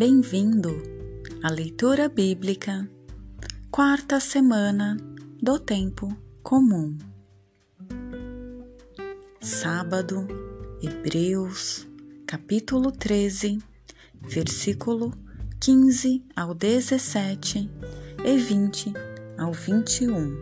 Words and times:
Bem-vindo 0.00 0.82
à 1.42 1.50
leitura 1.50 2.08
bíblica, 2.08 2.88
quarta 3.70 4.18
semana 4.18 4.96
do 5.42 5.58
tempo 5.60 6.08
comum. 6.42 6.96
Sábado, 9.42 10.26
Hebreus, 10.82 11.86
capítulo 12.26 12.90
13, 12.90 13.58
versículo 14.22 15.12
15 15.60 16.24
ao 16.34 16.54
17 16.54 17.70
e 18.24 18.36
20 18.38 18.94
ao 19.36 19.52
21. 19.52 20.34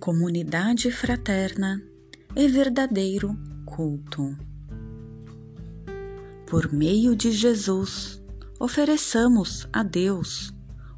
Comunidade 0.00 0.90
fraterna 0.90 1.82
e 2.34 2.48
verdadeiro 2.48 3.36
culto 3.66 4.47
por 6.48 6.72
meio 6.72 7.14
de 7.14 7.30
Jesus, 7.30 8.22
ofereçamos 8.58 9.68
a 9.70 9.82
Deus 9.82 10.50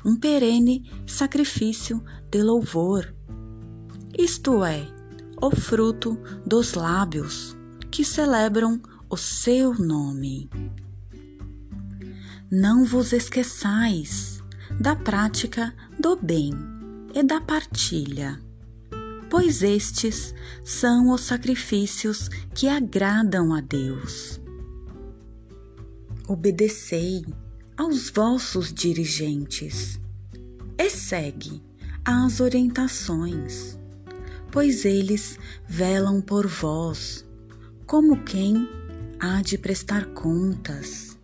um 0.05 0.15
perene 0.17 0.89
sacrifício 1.07 2.03
de 2.31 2.41
louvor, 2.41 3.13
isto 4.17 4.65
é, 4.65 4.87
o 5.43 5.51
fruto 5.51 6.17
dos 6.47 6.75
lábios 6.75 7.57
que 7.91 8.05
celebram 8.05 8.81
o 9.11 9.17
seu 9.17 9.75
nome. 9.75 10.49
Não 12.51 12.85
vos 12.85 13.13
esqueçais 13.13 14.41
da 14.81 14.95
prática 14.95 15.75
do 15.99 16.17
bem 16.17 16.53
e 17.13 17.25
da 17.25 17.41
partilha, 17.41 18.41
pois 19.29 19.63
estes 19.63 20.33
são 20.65 21.13
os 21.13 21.23
sacrifícios 21.23 22.29
que 22.55 22.69
agradam 22.69 23.53
a 23.53 23.61
Deus 23.61 24.40
obedecei 26.31 27.27
aos 27.77 28.09
vossos 28.09 28.73
dirigentes 28.73 29.99
e 30.79 30.89
segue 30.89 31.61
as 32.05 32.39
orientações, 32.39 33.77
pois 34.53 34.85
eles 34.85 35.37
velam 35.67 36.21
por 36.21 36.47
vós, 36.47 37.27
como 37.85 38.23
quem 38.23 38.69
há 39.19 39.43
de 39.43 39.59
prestar 39.59 40.07
contas. 40.15 41.19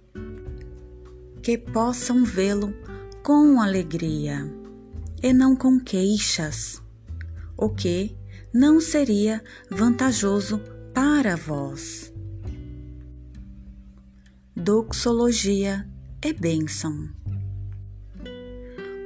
Que 1.41 1.57
possam 1.57 2.25
vê-lo 2.25 2.75
com 3.23 3.61
alegria 3.61 4.53
e 5.23 5.33
não 5.33 5.55
com 5.55 5.79
queixas, 5.79 6.83
o 7.57 7.69
que 7.69 8.17
não 8.53 8.81
seria 8.81 9.41
vantajoso 9.71 10.61
para 10.93 11.37
vós 11.37 12.12
doxologia 14.59 15.87
e 16.25 16.33
bênção. 16.33 17.11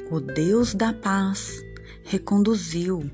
O 0.09 0.21
Deus 0.21 0.75
da 0.75 0.93
paz 0.93 1.61
reconduziu 2.05 3.11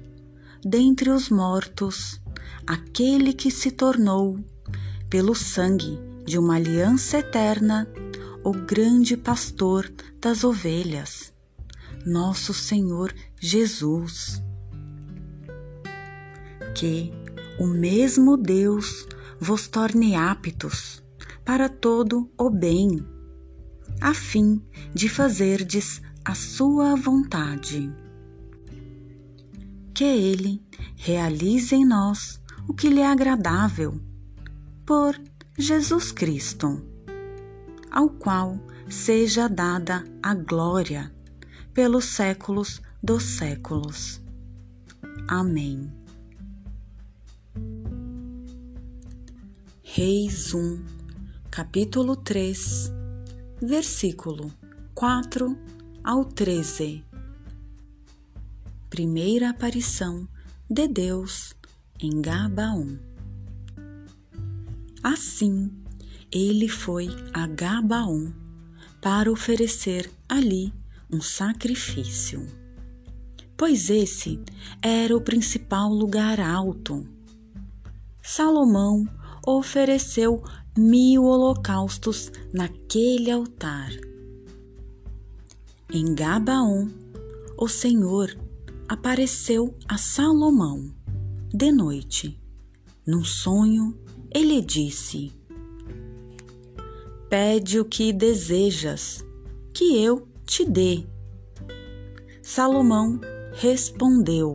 dentre 0.63 1.09
os 1.09 1.31
mortos 1.31 2.21
aquele 2.67 3.33
que 3.33 3.51
se 3.51 3.71
tornou, 3.71 4.39
pelo 5.09 5.35
sangue 5.35 5.99
de 6.27 6.39
uma 6.39 6.57
aliança 6.57 7.19
eterna, 7.19 7.89
o 8.45 8.53
grande 8.53 9.17
pastor 9.17 9.91
das 10.21 10.45
ovelhas, 10.45 11.33
nosso 12.05 12.53
Senhor 12.53 13.15
Jesus. 13.41 14.43
Que 16.75 17.15
o 17.59 17.67
mesmo 17.67 18.37
Deus 18.37 19.09
vos 19.41 19.67
torne 19.69 20.15
aptos 20.15 21.06
para 21.47 21.69
todo 21.69 22.29
o 22.37 22.51
bem, 22.51 23.07
a 24.01 24.13
fim 24.13 24.61
de 24.93 25.09
fazerdes 25.09 26.03
a 26.25 26.35
sua 26.35 26.97
vontade. 26.97 27.89
Que 29.95 30.03
Ele 30.03 30.61
realize 30.97 31.73
em 31.73 31.87
nós 31.87 32.43
o 32.67 32.75
que 32.75 32.89
lhe 32.89 33.01
é 33.01 33.07
agradável, 33.07 34.01
por 34.85 35.17
Jesus 35.57 36.11
Cristo, 36.11 36.85
ao 37.93 38.11
qual 38.11 38.59
seja 38.89 39.49
dada 39.49 40.05
a 40.21 40.35
glória 40.35 41.15
pelos 41.73 42.07
séculos 42.07 42.83
dos 43.01 43.23
séculos. 43.23 44.21
Amém. 45.29 45.93
Reis 49.85 50.53
1 50.53 50.96
capítulo 51.57 52.17
3, 52.17 52.93
versículo 53.63 54.53
4 54.95 55.59
ao 56.05 56.23
13. 56.23 57.03
Primeira 58.91 59.49
aparição 59.49 60.29
de 60.69 60.87
Deus 60.87 61.55
em 61.99 62.21
Gabaon. 62.21 62.99
Assim, 65.03 65.73
ele 66.31 66.69
foi 66.69 67.09
a 67.33 67.47
Gabaon 67.47 68.35
para 69.01 69.33
oferecer 69.33 70.13
ali 70.29 70.75
um 71.11 71.23
sacrifício, 71.23 72.47
pois 73.57 73.89
esse 73.89 74.39
era 74.83 75.17
o 75.17 75.23
principal 75.23 75.89
lugar 75.89 76.39
alto. 76.39 77.09
Salomão 78.21 79.09
ofereceu 79.47 80.43
mil 80.77 81.25
holocaustos 81.25 82.31
naquele 82.53 83.31
altar. 83.31 83.91
Em 85.91 86.15
Gabaon, 86.15 86.89
o 87.57 87.67
Senhor 87.67 88.37
apareceu 88.87 89.75
a 89.89 89.97
Salomão 89.97 90.95
de 91.53 91.73
noite. 91.73 92.39
Num 93.07 93.25
sonho, 93.25 93.99
ele 94.31 94.61
disse: 94.61 95.33
Pede 97.31 97.81
o 97.81 97.85
que 97.85 98.13
desejas, 98.13 99.25
que 99.73 99.97
eu 99.97 100.29
te 100.45 100.65
dê. 100.65 101.07
Salomão 102.43 103.19
respondeu: 103.55 104.55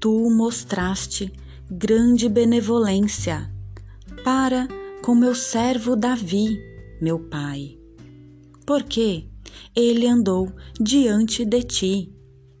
Tu 0.00 0.30
mostraste 0.30 1.30
grande 1.70 2.28
benevolência 2.28 3.57
para 4.28 4.68
com 5.00 5.14
meu 5.14 5.34
servo 5.34 5.96
Davi, 5.96 6.62
meu 7.00 7.18
pai. 7.18 7.78
Porque 8.66 9.26
ele 9.74 10.06
andou 10.06 10.52
diante 10.78 11.46
de 11.46 11.62
ti 11.62 12.12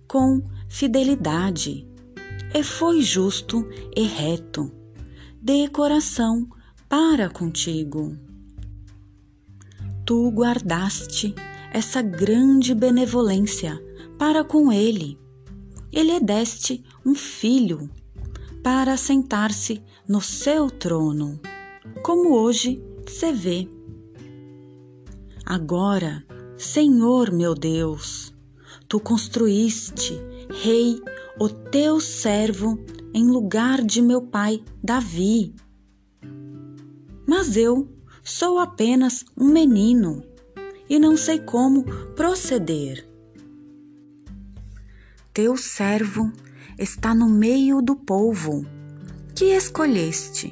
com 0.08 0.42
fidelidade 0.66 1.86
e 2.54 2.64
foi 2.64 3.02
justo 3.02 3.68
e 3.94 4.02
reto, 4.04 4.72
de 5.42 5.68
coração 5.68 6.48
para 6.88 7.28
contigo. 7.28 8.16
Tu 10.06 10.30
guardaste 10.30 11.34
essa 11.70 12.00
grande 12.00 12.74
benevolência 12.74 13.78
para 14.18 14.42
com 14.42 14.72
ele. 14.72 15.18
Ele 15.92 16.18
deste 16.18 16.82
um 17.04 17.14
filho 17.14 17.90
para 18.62 18.96
sentar-se 18.96 19.82
no 20.08 20.22
seu 20.22 20.70
trono 20.70 21.38
como 22.02 22.34
hoje 22.34 22.82
se 23.06 23.32
vê. 23.32 23.68
Agora, 25.44 26.24
Senhor 26.56 27.32
meu 27.32 27.54
Deus, 27.54 28.34
tu 28.88 29.00
construíste, 29.00 30.20
Rei, 30.62 31.00
o 31.38 31.48
teu 31.48 32.00
servo 32.00 32.78
em 33.14 33.26
lugar 33.30 33.82
de 33.82 34.02
meu 34.02 34.20
pai 34.22 34.62
Davi. 34.82 35.54
Mas 37.26 37.56
eu 37.56 37.88
sou 38.22 38.58
apenas 38.58 39.24
um 39.36 39.48
menino 39.48 40.22
e 40.88 40.98
não 40.98 41.16
sei 41.16 41.38
como 41.38 41.84
proceder. 42.14 43.06
Teu 45.32 45.56
servo 45.56 46.32
está 46.78 47.14
no 47.14 47.28
meio 47.28 47.80
do 47.80 47.94
povo 47.94 48.66
que 49.34 49.46
escolheste 49.46 50.50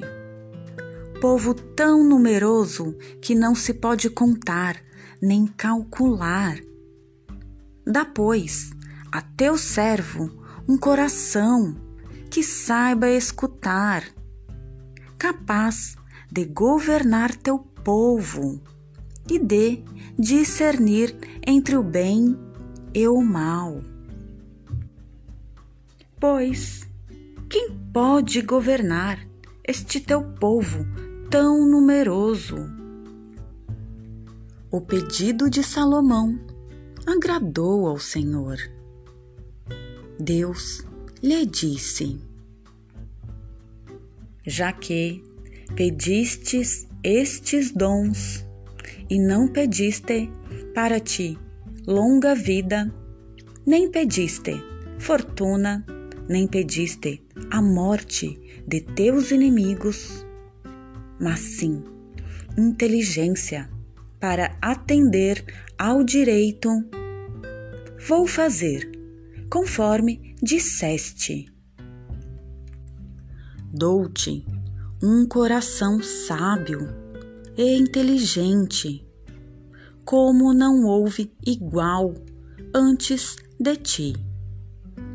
povo 1.19 1.53
tão 1.53 2.03
numeroso 2.03 2.95
que 3.21 3.33
não 3.33 3.55
se 3.55 3.73
pode 3.73 4.09
contar 4.09 4.81
nem 5.21 5.47
calcular. 5.47 6.59
Dá, 7.85 8.05
pois, 8.05 8.71
a 9.11 9.21
teu 9.21 9.57
servo 9.57 10.29
um 10.67 10.77
coração 10.77 11.75
que 12.29 12.43
saiba 12.43 13.09
escutar, 13.09 14.03
capaz 15.17 15.95
de 16.31 16.45
governar 16.45 17.35
teu 17.35 17.59
povo 17.59 18.61
e 19.29 19.39
de 19.39 19.83
discernir 20.19 21.15
entre 21.45 21.77
o 21.77 21.83
bem 21.83 22.37
e 22.93 23.07
o 23.07 23.21
mal. 23.21 23.81
Pois, 26.19 26.87
quem 27.49 27.71
pode 27.93 28.41
governar 28.41 29.25
este 29.63 29.99
teu 29.99 30.21
povo 30.21 31.06
tão 31.29 31.67
numeroso. 31.67 32.55
O 34.71 34.79
pedido 34.79 35.49
de 35.49 35.61
Salomão 35.61 36.39
agradou 37.05 37.87
ao 37.87 37.99
Senhor. 37.99 38.57
Deus 40.19 40.85
lhe 41.21 41.45
disse: 41.45 42.19
Já 44.45 44.71
que 44.71 45.21
pedistes 45.75 46.87
estes 47.03 47.71
dons 47.71 48.45
e 49.09 49.19
não 49.19 49.47
pediste 49.47 50.29
para 50.73 50.99
ti 50.99 51.37
longa 51.85 52.35
vida, 52.35 52.93
nem 53.65 53.91
pediste 53.91 54.53
fortuna, 54.97 55.85
nem 56.29 56.47
pediste 56.47 57.21
a 57.51 57.61
morte 57.61 58.39
de 58.67 58.81
teus 58.81 59.31
inimigos, 59.31 60.26
mas 61.19 61.39
sim 61.39 61.83
inteligência 62.57 63.69
para 64.19 64.57
atender 64.61 65.45
ao 65.77 66.03
direito. 66.03 66.69
Vou 68.07 68.25
fazer 68.25 68.89
conforme 69.49 70.35
disseste. 70.41 71.45
Dou-te 73.71 74.43
um 75.03 75.27
coração 75.27 76.01
sábio 76.01 76.87
e 77.55 77.77
inteligente, 77.77 79.05
como 80.03 80.53
não 80.53 80.85
houve 80.85 81.31
igual 81.45 82.13
antes 82.73 83.35
de 83.59 83.75
ti, 83.75 84.15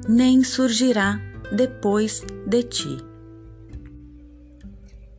nem 0.09 0.45
surgirá 0.45 1.21
depois 1.57 2.23
de 2.47 2.63
ti. 2.63 2.97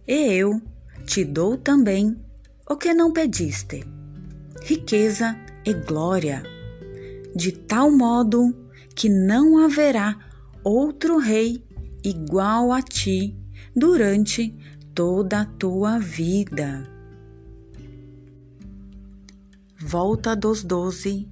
E 0.07 0.33
eu 0.33 0.61
te 1.05 1.23
dou 1.25 1.57
também 1.57 2.17
o 2.69 2.75
que 2.75 2.93
não 2.93 3.11
pediste, 3.11 3.83
riqueza 4.61 5.35
e 5.65 5.73
glória, 5.73 6.43
de 7.35 7.51
tal 7.51 7.91
modo 7.91 8.55
que 8.95 9.09
não 9.09 9.57
haverá 9.57 10.17
outro 10.63 11.17
rei 11.17 11.63
igual 12.03 12.71
a 12.71 12.81
ti 12.81 13.35
durante 13.75 14.57
toda 14.95 15.41
a 15.41 15.45
tua 15.45 15.99
vida. 15.99 16.89
Volta 19.79 20.35
dos 20.35 20.63
Doze 20.63 21.27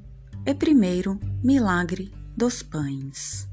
e 0.46 0.54
primeiro 0.54 1.18
milagre 1.42 2.14
dos 2.36 2.62
pães. 2.62 3.48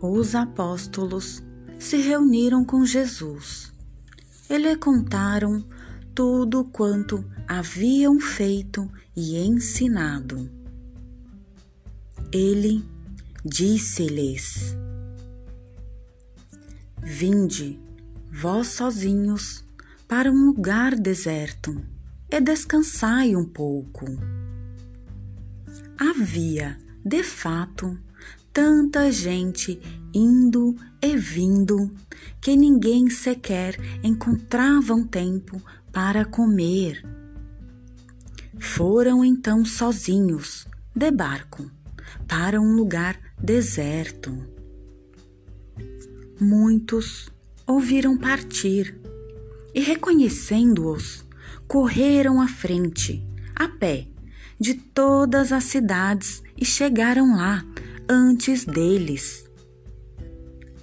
Os 0.00 0.34
apóstolos 0.34 1.42
se 1.78 1.98
reuniram 1.98 2.64
com 2.64 2.84
Jesus 2.84 3.75
e 4.48 4.56
lhe 4.56 4.76
contaram 4.76 5.64
tudo 6.14 6.64
quanto 6.64 7.24
haviam 7.46 8.18
feito 8.20 8.90
e 9.16 9.36
ensinado. 9.36 10.50
Ele 12.32 12.84
disse-lhes: 13.44 14.76
Vinde, 17.02 17.78
vós 18.32 18.68
sozinhos, 18.68 19.64
para 20.08 20.30
um 20.30 20.46
lugar 20.46 20.94
deserto 20.94 21.84
e 22.30 22.40
descansai 22.40 23.34
um 23.34 23.44
pouco. 23.44 24.06
Havia, 25.98 26.78
de 27.04 27.22
fato, 27.22 27.98
tanta 28.56 29.12
gente 29.12 29.78
indo 30.14 30.74
e 31.02 31.14
vindo 31.14 31.94
que 32.40 32.56
ninguém 32.56 33.10
sequer 33.10 33.76
encontrava 34.02 34.94
um 34.94 35.06
tempo 35.06 35.62
para 35.92 36.24
comer. 36.24 37.04
Foram 38.58 39.22
então 39.22 39.62
sozinhos, 39.62 40.66
de 40.94 41.10
barco, 41.10 41.70
para 42.26 42.58
um 42.58 42.74
lugar 42.74 43.20
deserto. 43.38 44.34
Muitos 46.40 47.28
ouviram 47.66 48.16
partir 48.16 48.98
e, 49.74 49.80
reconhecendo-os, 49.82 51.26
correram 51.68 52.40
à 52.40 52.48
frente, 52.48 53.22
a 53.54 53.68
pé, 53.68 54.08
de 54.58 54.72
todas 54.72 55.52
as 55.52 55.64
cidades 55.64 56.42
e 56.56 56.64
chegaram 56.64 57.36
lá 57.36 57.62
antes 58.08 58.64
deles. 58.64 59.48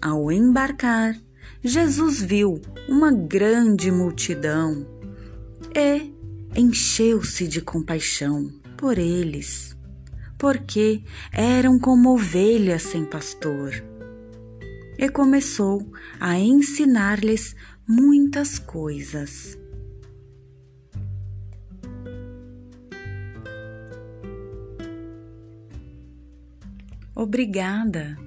Ao 0.02 0.32
embarcar, 0.32 1.16
Jesus 1.64 2.22
viu 2.22 2.62
uma 2.90 3.12
grande 3.12 3.90
multidão 3.90 4.86
e 5.74 6.14
encheu-se 6.56 7.48
de 7.48 7.62
compaixão 7.62 8.52
por 8.78 8.98
eles, 8.98 9.78
porque 10.38 11.02
eram 11.32 11.80
como 11.80 12.14
ovelhas 12.14 12.82
sem 12.84 13.06
pastor. 13.06 13.72
E 14.98 15.10
começou 15.10 15.90
a 16.20 16.38
ensinar-lhes 16.38 17.56
muitas 17.88 18.60
coisas. 18.60 19.58
Obrigada 27.16 28.18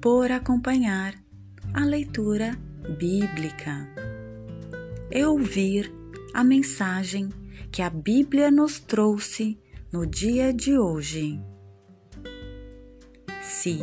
por 0.00 0.30
acompanhar 0.30 1.14
a 1.74 1.84
leitura 1.84 2.56
bíblica 2.96 3.88
e 5.10 5.24
ouvir 5.24 5.92
a 6.32 6.44
mensagem 6.44 7.28
que 7.72 7.82
a 7.82 7.90
Bíblia 7.90 8.48
nos 8.48 8.78
trouxe 8.78 9.58
no 9.92 10.06
dia 10.06 10.52
de 10.52 10.78
hoje. 10.78 11.40
Se 13.42 13.80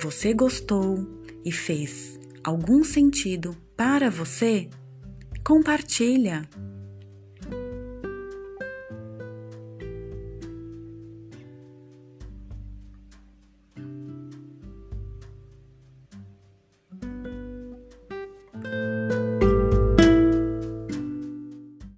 você 0.00 0.32
gostou 0.32 1.06
e 1.44 1.52
fez 1.52 2.18
algum 2.42 2.82
sentido 2.82 3.54
para 3.76 4.10
você, 4.10 4.70
compartilha 5.44 6.48